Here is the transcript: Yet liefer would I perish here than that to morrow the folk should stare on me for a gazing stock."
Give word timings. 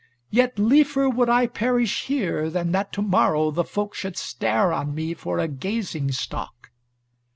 Yet 0.31 0.57
liefer 0.57 1.07
would 1.07 1.29
I 1.29 1.45
perish 1.45 2.05
here 2.05 2.49
than 2.49 2.71
that 2.71 2.91
to 2.93 3.03
morrow 3.03 3.51
the 3.51 3.63
folk 3.63 3.93
should 3.93 4.17
stare 4.17 4.73
on 4.73 4.95
me 4.95 5.13
for 5.13 5.37
a 5.37 5.47
gazing 5.47 6.11
stock." 6.11 6.71